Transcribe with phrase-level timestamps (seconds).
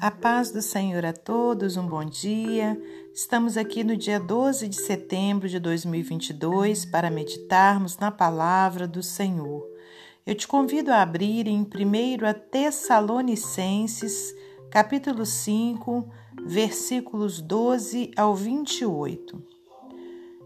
[0.00, 2.80] A paz do Senhor a todos, um bom dia.
[3.12, 9.66] Estamos aqui no dia 12 de setembro de 2022 para meditarmos na palavra do Senhor.
[10.24, 11.66] Eu te convido a abrir em 1
[12.48, 14.32] Tessalonicenses,
[14.70, 16.08] capítulo 5,
[16.46, 19.42] versículos 12 ao 28.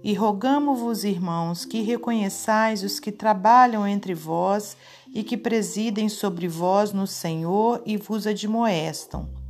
[0.03, 4.79] E rogamo-vos, irmãos, que reconheçais os que trabalham entre vós
[5.12, 9.42] e que presidem sobre vós no Senhor e vos admoestam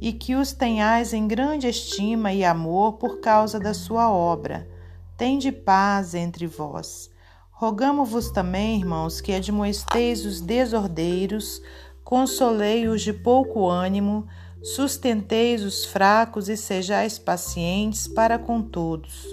[0.00, 4.68] e que os tenhais em grande estima e amor por causa da sua obra.
[5.16, 7.10] Tende paz entre vós.
[7.50, 11.60] Rogamo-vos também, irmãos, que admoesteis os desordeiros,
[12.04, 14.26] consolei-os de pouco ânimo,
[14.62, 19.26] sustenteis os fracos e sejais pacientes para com todos.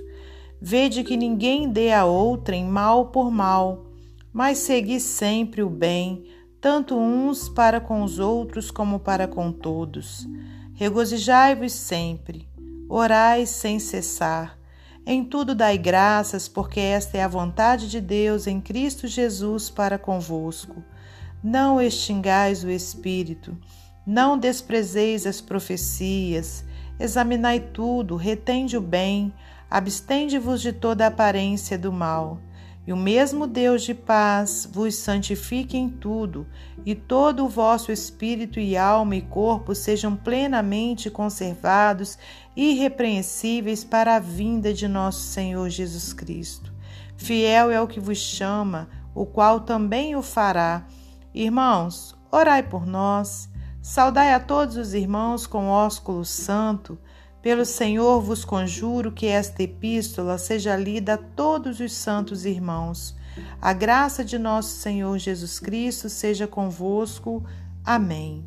[0.60, 3.86] Vede que ninguém dê a outrem mal por mal,
[4.34, 6.26] mas segui sempre o bem,
[6.66, 10.28] tanto uns para com os outros como para com todos.
[10.74, 12.50] Regozijai-vos sempre,
[12.90, 14.58] orai sem cessar.
[15.06, 20.00] Em tudo dai graças, porque esta é a vontade de Deus em Cristo Jesus para
[20.00, 20.84] convosco.
[21.44, 23.56] Não extingais o espírito,
[24.04, 26.66] não desprezeis as profecias,
[27.00, 29.32] examinai tudo, retende o bem,
[29.70, 32.40] abstende-vos de toda aparência do mal.
[32.88, 36.46] E o mesmo Deus de paz vos santifique em tudo,
[36.86, 42.18] e todo o vosso espírito e alma e corpo sejam plenamente conservados,
[42.56, 46.72] irrepreensíveis para a vinda de nosso Senhor Jesus Cristo.
[47.18, 50.86] Fiel é o que vos chama, o qual também o fará.
[51.34, 53.50] Irmãos, orai por nós.
[53.82, 57.00] Saudai a todos os irmãos com ósculo santo.
[57.46, 63.16] Pelo Senhor vos conjuro que esta epístola seja lida a todos os santos irmãos.
[63.62, 67.46] A graça de nosso Senhor Jesus Cristo seja convosco.
[67.84, 68.44] Amém.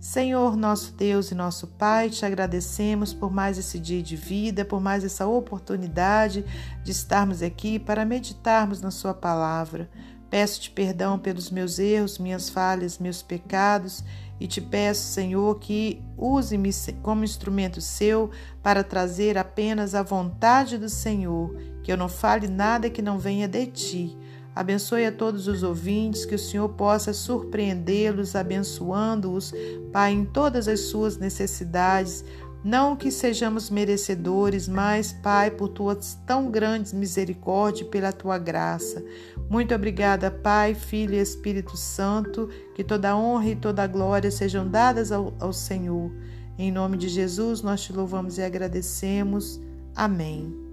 [0.00, 4.80] Senhor, nosso Deus e nosso Pai, te agradecemos por mais esse dia de vida, por
[4.80, 6.46] mais essa oportunidade
[6.82, 9.90] de estarmos aqui para meditarmos na Sua palavra.
[10.32, 14.02] Peço-te perdão pelos meus erros, minhas falhas, meus pecados
[14.40, 16.70] e te peço, Senhor, que use-me
[17.02, 18.30] como instrumento seu
[18.62, 23.46] para trazer apenas a vontade do Senhor, que eu não fale nada que não venha
[23.46, 24.18] de ti.
[24.56, 29.52] Abençoe a todos os ouvintes, que o Senhor possa surpreendê-los, abençoando-os,
[29.92, 32.24] Pai, em todas as suas necessidades,
[32.64, 39.04] não que sejamos merecedores, mas, Pai, por tuas tão grandes misericórdias e pela tua graça.
[39.50, 45.10] Muito obrigada, Pai, Filho e Espírito Santo, que toda honra e toda glória sejam dadas
[45.10, 46.12] ao, ao Senhor.
[46.56, 49.60] Em nome de Jesus, nós te louvamos e agradecemos.
[49.94, 50.72] Amém.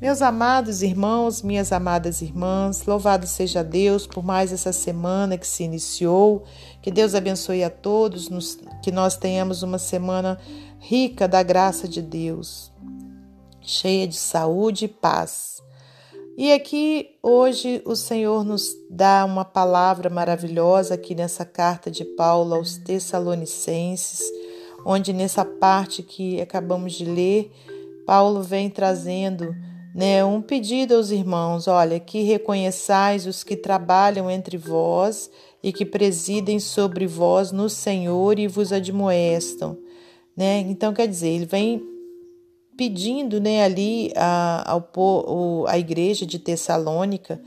[0.00, 5.62] Meus amados irmãos, minhas amadas irmãs, louvado seja Deus por mais essa semana que se
[5.62, 6.44] iniciou.
[6.82, 8.28] Que Deus abençoe a todos,
[8.82, 10.38] que nós tenhamos uma semana
[10.86, 12.70] rica da graça de Deus,
[13.62, 15.62] cheia de saúde e paz.
[16.36, 22.54] E aqui hoje o Senhor nos dá uma palavra maravilhosa aqui nessa carta de Paulo
[22.54, 24.20] aos Tessalonicenses,
[24.84, 27.50] onde nessa parte que acabamos de ler,
[28.06, 29.56] Paulo vem trazendo
[29.94, 35.30] né, um pedido aos irmãos: olha, que reconheçais os que trabalham entre vós
[35.62, 39.78] e que presidem sobre vós no Senhor e vos admoestam.
[40.36, 40.60] Né?
[40.60, 41.82] Então, quer dizer, ele vem
[42.76, 47.40] pedindo né, ali a, ao, a igreja de Tessalônica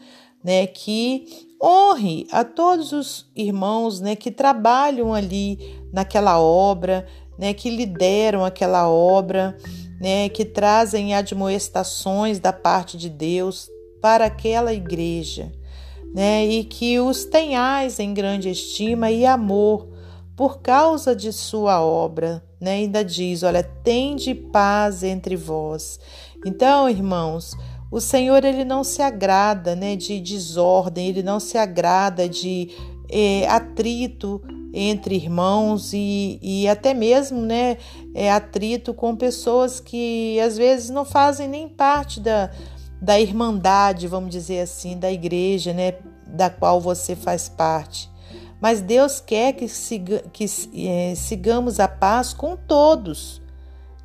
[0.43, 1.25] né, que
[1.61, 5.59] honre a todos os irmãos né, que trabalham ali
[5.91, 7.05] naquela obra,
[7.37, 9.57] né, que lideram aquela obra
[9.99, 13.69] né, que trazem admoestações da parte de Deus
[14.01, 15.51] para aquela igreja,
[16.13, 19.89] né, e que os tenhais em grande estima e amor
[20.35, 22.73] por causa de sua obra, né?
[22.73, 25.99] Ainda diz, olha, tende paz entre vós.
[26.45, 27.55] Então, irmãos,
[27.91, 32.69] o Senhor ele não se agrada, né, de desordem, ele não se agrada de
[33.09, 34.41] é, atrito
[34.73, 37.77] entre irmãos e, e até mesmo né,
[38.13, 42.51] é, atrito com pessoas que às vezes não fazem nem parte da,
[43.01, 45.93] da irmandade, vamos dizer assim, da igreja né,
[46.27, 48.09] da qual você faz parte.
[48.59, 50.45] Mas Deus quer que, siga, que
[50.75, 53.41] é, sigamos a paz com todos.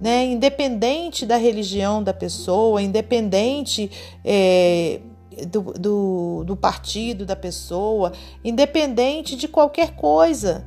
[0.01, 0.27] Né?
[0.27, 3.91] Independente da religião da pessoa, independente
[4.25, 5.01] é,
[5.47, 8.13] do, do, do partido da pessoa,
[8.45, 10.67] independente de qualquer coisa.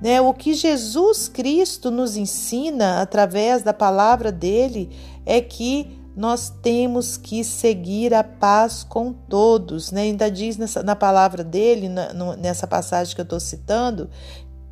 [0.00, 0.20] Né?
[0.20, 4.90] O que Jesus Cristo nos ensina através da palavra dele
[5.26, 9.92] é que nós temos que seguir a paz com todos.
[9.92, 10.02] Né?
[10.02, 14.10] Ainda diz nessa, na palavra dele, na, no, nessa passagem que eu estou citando,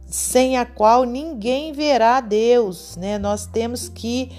[0.04, 3.16] sem a qual ninguém verá Deus, né?
[3.16, 4.32] Nós temos que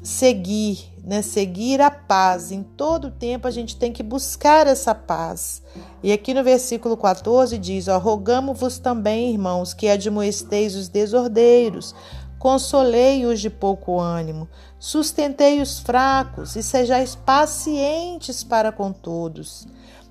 [0.00, 1.22] seguir, né?
[1.22, 2.52] Seguir a paz.
[2.52, 5.60] Em todo tempo a gente tem que buscar essa paz.
[6.04, 11.96] E aqui no versículo 14 diz: ó, Rogamo-vos também, irmãos, que admoesteis os desordeiros,
[12.38, 14.48] consolei os de pouco ânimo,
[14.84, 19.66] sustentei os fracos e sejais pacientes para com todos.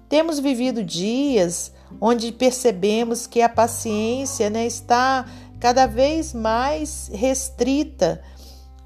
[0.09, 1.71] Temos vivido dias
[2.01, 5.27] onde percebemos que a paciência né, está
[5.59, 8.19] cada vez mais restrita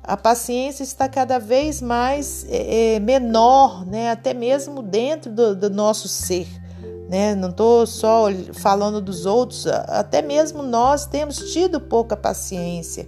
[0.03, 4.09] a paciência está cada vez mais é, menor, né?
[4.09, 6.47] até mesmo dentro do, do nosso ser.
[7.09, 7.35] Né?
[7.35, 13.07] Não estou só falando dos outros, até mesmo nós temos tido pouca paciência,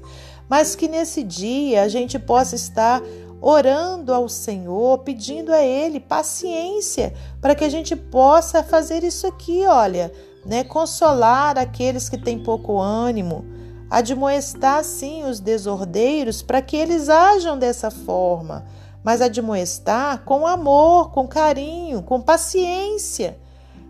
[0.49, 3.01] mas que nesse dia a gente possa estar
[3.39, 9.65] orando ao Senhor, pedindo a Ele paciência para que a gente possa fazer isso aqui,
[9.65, 10.11] olha,
[10.45, 10.63] né?
[10.63, 13.45] Consolar aqueles que têm pouco ânimo
[13.89, 18.65] admoestar sim os desordeiros para que eles ajam dessa forma,
[19.03, 23.37] mas admoestar com amor, com carinho, com paciência,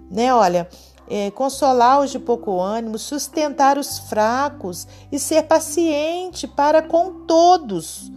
[0.10, 0.34] né?
[0.34, 0.70] Olha,
[1.10, 8.12] é, consolar os de pouco ânimo, sustentar os fracos e ser paciente para com todos.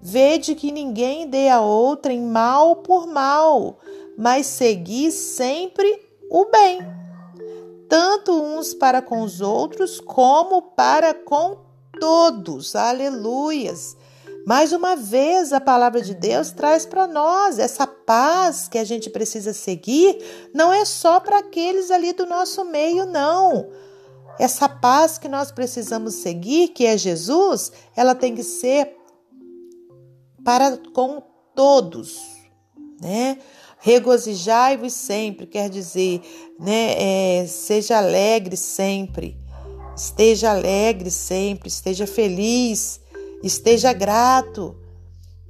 [0.00, 3.78] Vede que ninguém dê a outrem mal por mal,
[4.16, 6.98] mas seguir sempre o bem
[7.88, 11.56] tanto uns para com os outros, como para com
[11.98, 12.76] todos.
[12.76, 13.96] Aleluias!
[14.48, 19.10] Mais uma vez, a palavra de Deus traz para nós essa paz que a gente
[19.10, 23.68] precisa seguir, não é só para aqueles ali do nosso meio, não.
[24.38, 28.96] Essa paz que nós precisamos seguir, que é Jesus, ela tem que ser
[30.42, 31.22] para com
[31.54, 32.18] todos,
[33.02, 33.36] né?
[33.80, 36.22] Regozijai-vos sempre, quer dizer,
[36.58, 39.36] né, é, seja alegre sempre,
[39.94, 42.98] esteja alegre sempre, esteja feliz,
[43.42, 44.76] esteja grato.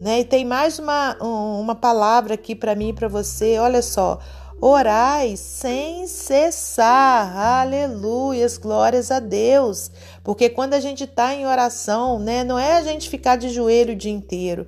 [0.00, 0.20] Né?
[0.20, 4.19] E tem mais uma, uma palavra aqui para mim e para você, olha só.
[4.61, 9.88] Orai sem cessar, aleluias, glórias a Deus.
[10.25, 13.93] Porque quando a gente está em oração, né, não é a gente ficar de joelho
[13.93, 14.67] o dia inteiro,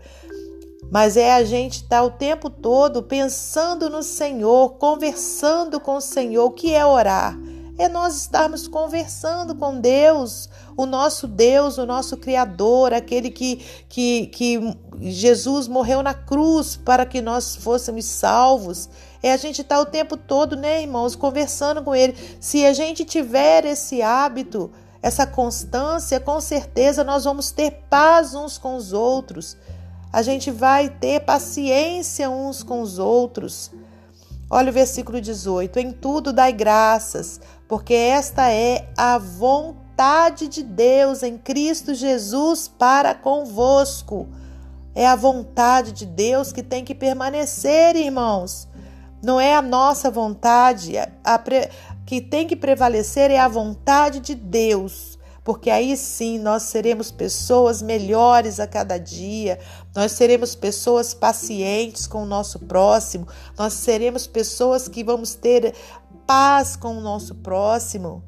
[0.93, 6.00] mas é a gente estar tá o tempo todo pensando no Senhor, conversando com o
[6.00, 6.44] Senhor.
[6.44, 7.37] O que é orar?
[7.76, 13.56] É nós estarmos conversando com Deus, o nosso Deus, o nosso Criador, aquele que,
[13.88, 18.88] que, que Jesus morreu na cruz para que nós fôssemos salvos.
[19.22, 22.17] É a gente estar tá o tempo todo, né, irmãos, conversando com Ele.
[22.40, 24.70] Se a gente tiver esse hábito,
[25.02, 29.56] essa constância, com certeza nós vamos ter paz uns com os outros
[30.12, 33.70] a gente vai ter paciência uns com os outros.
[34.50, 39.80] Olha o versículo 18: Em tudo dai graças, porque esta é a vontade
[40.49, 44.26] de Deus em Cristo Jesus para convosco.
[44.94, 48.67] É a vontade de Deus que tem que permanecer, irmãos.
[49.23, 51.69] Não é a nossa vontade, a, pre,
[52.06, 57.82] que tem que prevalecer é a vontade de Deus porque aí sim nós seremos pessoas
[57.82, 59.58] melhores a cada dia,
[59.96, 63.26] nós seremos pessoas pacientes com o nosso próximo,
[63.58, 65.75] nós seremos pessoas que vamos ter
[66.26, 68.22] paz com o nosso próximo.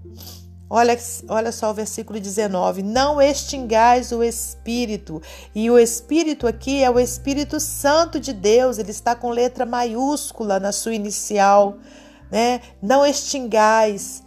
[0.74, 0.98] Olha,
[1.28, 5.20] olha só o versículo 19: Não extingais o Espírito.
[5.54, 10.58] E o Espírito aqui é o Espírito Santo de Deus, ele está com letra maiúscula
[10.58, 11.76] na sua inicial.
[12.30, 12.62] Né?
[12.80, 14.22] Não extingais.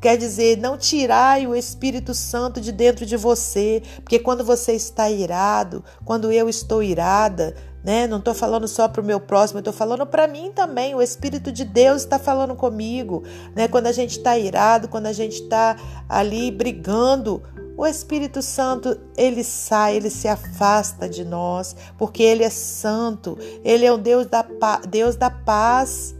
[0.00, 5.10] Quer dizer, não tirai o Espírito Santo de dentro de você, porque quando você está
[5.10, 8.06] irado, quando eu estou irada, né?
[8.06, 10.94] Não estou falando só para o meu próximo, estou falando para mim também.
[10.94, 13.24] O Espírito de Deus está falando comigo,
[13.54, 13.66] né?
[13.68, 15.76] Quando a gente está irado, quando a gente está
[16.08, 17.42] ali brigando,
[17.76, 23.84] o Espírito Santo, ele sai, ele se afasta de nós, porque ele é santo, ele
[23.84, 24.44] é o Deus da,
[24.88, 26.14] Deus da paz.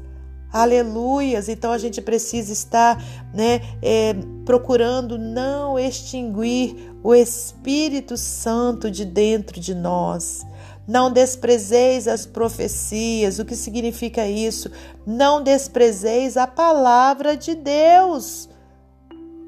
[0.52, 1.48] Aleluias!
[1.48, 3.02] Então a gente precisa estar
[3.32, 4.14] né, é,
[4.44, 10.44] procurando não extinguir o Espírito Santo de dentro de nós.
[10.86, 13.38] Não desprezeis as profecias.
[13.38, 14.70] O que significa isso?
[15.06, 18.48] Não desprezeis a palavra de Deus.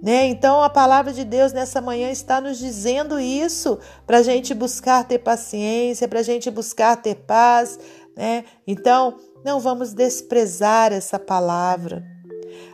[0.02, 0.26] Né?
[0.26, 5.02] Então, a palavra de Deus nessa manhã está nos dizendo isso, para a gente buscar
[5.04, 7.78] ter paciência, para a gente buscar ter paz.
[8.14, 8.44] Né?
[8.66, 12.04] Então, não vamos desprezar essa palavra.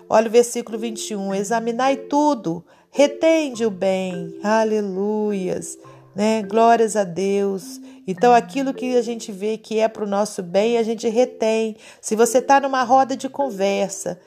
[0.08, 1.32] Olha o versículo 21.
[1.34, 4.36] Examinai tudo, retende o bem.
[4.42, 5.78] Aleluias.
[6.16, 6.42] Né?
[6.42, 7.80] Glórias a Deus.
[8.10, 11.76] Então, aquilo que a gente vê que é para o nosso bem, a gente retém.
[12.00, 14.18] Se você está numa roda de conversa,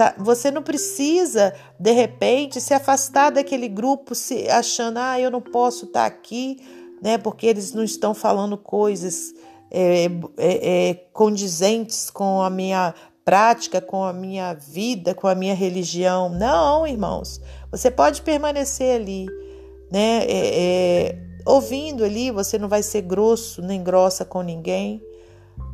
[0.00, 0.14] Tá?
[0.16, 5.84] Você não precisa, de repente, se afastar daquele grupo se achando, ah, eu não posso
[5.84, 6.56] estar aqui,
[7.02, 7.18] né?
[7.18, 9.34] Porque eles não estão falando coisas
[9.70, 10.06] é,
[10.38, 12.94] é, é, condizentes com a minha
[13.26, 16.30] prática, com a minha vida, com a minha religião.
[16.30, 17.38] Não, irmãos.
[17.70, 19.26] Você pode permanecer ali,
[19.92, 20.24] né?
[20.24, 25.02] É, é, ouvindo ali, você não vai ser grosso nem grossa com ninguém.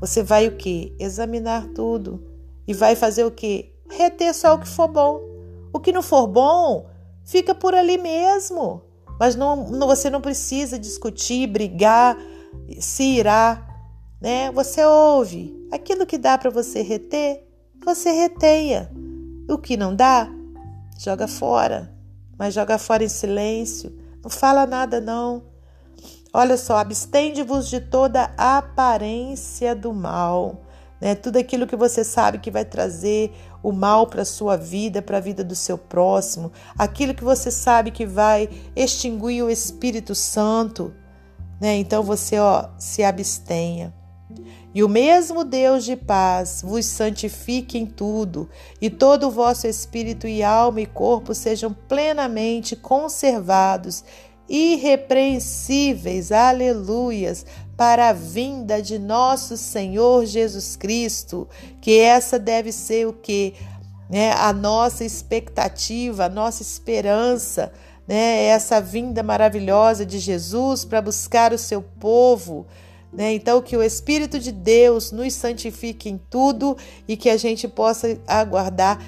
[0.01, 0.95] Você vai o que?
[0.99, 2.23] Examinar tudo.
[2.67, 3.73] E vai fazer o que?
[3.89, 5.21] Reter só o que for bom.
[5.73, 6.89] O que não for bom,
[7.25, 8.83] fica por ali mesmo.
[9.19, 12.17] Mas não, não, você não precisa discutir, brigar,
[12.79, 13.67] se irar,
[14.21, 14.51] né?
[14.53, 15.55] Você ouve.
[15.71, 17.47] Aquilo que dá para você reter,
[17.85, 18.91] você reteia.
[19.49, 20.29] O que não dá,
[20.99, 21.95] joga fora.
[22.39, 23.97] Mas joga fora em silêncio.
[24.23, 25.56] Não fala nada não.
[26.39, 30.61] Olha só, abstende-vos de toda aparência do mal.
[31.01, 31.15] Né?
[31.15, 35.17] Tudo aquilo que você sabe que vai trazer o mal para a sua vida, para
[35.17, 40.93] a vida do seu próximo, aquilo que você sabe que vai extinguir o Espírito Santo,
[41.59, 41.79] né?
[41.79, 43.95] Então você ó, se abstenha.
[44.75, 50.29] E o mesmo Deus de paz vos santifique em tudo, e todo o vosso espírito
[50.29, 54.05] e alma e corpo sejam plenamente conservados,
[54.49, 57.45] irrepreensíveis, aleluias,
[57.77, 61.49] para a vinda de nosso Senhor Jesus Cristo,
[61.81, 63.55] que essa deve ser o que?
[64.09, 67.73] Né, a nossa expectativa, a nossa esperança,
[68.07, 72.67] né, essa vinda maravilhosa de Jesus para buscar o seu povo.
[73.13, 73.35] Né?
[73.35, 76.77] Então, que o Espírito de Deus nos santifique em tudo
[77.09, 79.01] e que a gente possa aguardar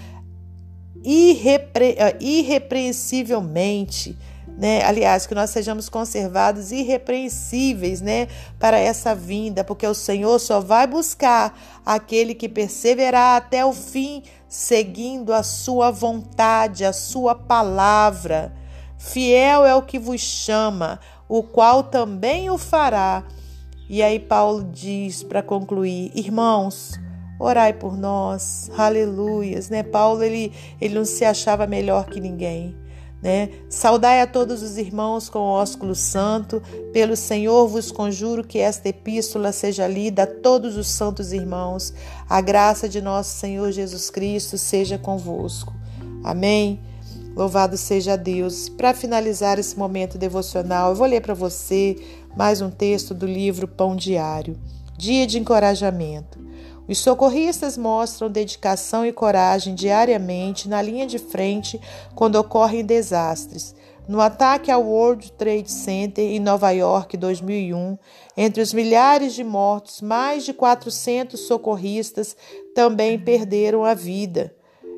[1.05, 4.17] irrepre irrepreensivelmente
[4.57, 4.83] né?
[4.85, 8.29] Aliás, que nós sejamos conservados irrepreensíveis, né,
[8.59, 14.23] para essa vinda, porque o Senhor só vai buscar aquele que perseverar até o fim,
[14.49, 18.53] seguindo a sua vontade, a sua palavra.
[18.99, 23.25] Fiel é o que vos chama, o qual também o fará.
[23.89, 26.99] E aí Paulo diz para concluir, irmãos,
[27.39, 28.71] orai por nós.
[28.77, 29.83] Aleluias, né?
[29.83, 32.77] Paulo ele ele não se achava melhor que ninguém.
[33.23, 33.51] Né?
[33.69, 36.63] Saudai a todos os irmãos com o ósculo santo.
[36.93, 41.93] Pelo Senhor vos conjuro que esta epístola seja lida a todos os santos irmãos.
[42.29, 45.75] A graça de nosso Senhor Jesus Cristo seja convosco.
[46.23, 46.81] Amém.
[47.35, 48.69] Louvado seja Deus.
[48.69, 51.97] Para finalizar esse momento devocional, eu vou ler para você
[52.37, 54.57] mais um texto do livro Pão Diário.
[54.97, 56.48] Dia de encorajamento.
[56.89, 61.79] Os socorristas mostram dedicação e coragem diariamente na linha de frente
[62.15, 63.75] quando ocorrem desastres.
[64.09, 67.99] No ataque ao World Trade Center em Nova York 2001,
[68.35, 72.35] entre os milhares de mortos, mais de 400 socorristas
[72.75, 74.55] também perderam a vida.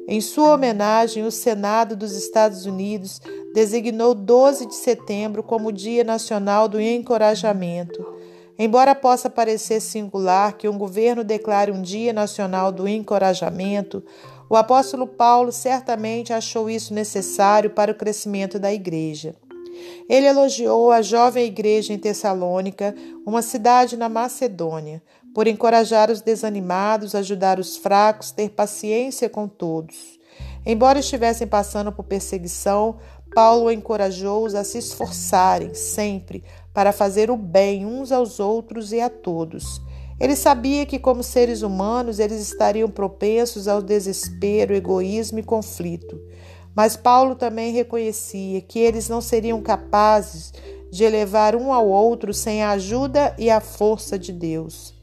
[0.06, 3.20] Em sua homenagem, o Senado dos Estados Unidos
[3.52, 8.20] designou 12 de setembro como Dia Nacional do Encorajamento.
[8.62, 14.05] Embora possa parecer singular que um governo declare um Dia Nacional do Encorajamento,
[14.50, 19.35] o apóstolo Paulo certamente achou isso necessário para o crescimento da igreja.
[20.07, 25.02] Ele elogiou a jovem igreja em Tessalônica, uma cidade na Macedônia,
[25.35, 30.21] por encorajar os desanimados, ajudar os fracos, ter paciência com todos.
[30.67, 32.99] Embora estivessem passando por perseguição,
[33.35, 39.11] Paulo encorajou-os a se esforçarem sempre para fazer o bem uns aos outros e a
[39.11, 39.81] todos.
[40.21, 46.21] Ele sabia que, como seres humanos, eles estariam propensos ao desespero, egoísmo e conflito.
[46.75, 50.53] Mas Paulo também reconhecia que eles não seriam capazes
[50.91, 54.95] de elevar um ao outro sem a ajuda e a força de Deus.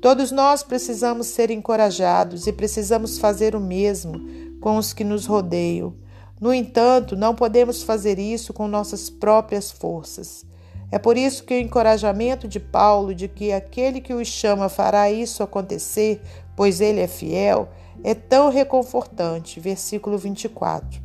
[0.00, 4.20] Todos nós precisamos ser encorajados e precisamos fazer o mesmo
[4.60, 5.94] com os que nos rodeiam.
[6.40, 10.46] No entanto, não podemos fazer isso com nossas próprias forças.
[10.90, 15.10] É por isso que o encorajamento de Paulo de que aquele que os chama fará
[15.10, 16.22] isso acontecer,
[16.56, 17.68] pois ele é fiel,
[18.02, 19.60] é tão reconfortante.
[19.60, 21.02] Versículo 24.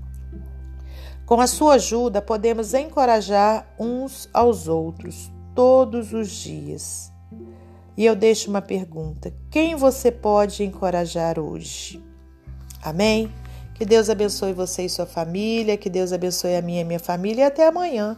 [1.26, 7.12] Com a sua ajuda, podemos encorajar uns aos outros todos os dias.
[7.98, 12.04] E eu deixo uma pergunta: quem você pode encorajar hoje?
[12.82, 13.32] Amém?
[13.74, 17.44] Que Deus abençoe você e sua família, que Deus abençoe a minha e minha família
[17.44, 18.18] e até amanhã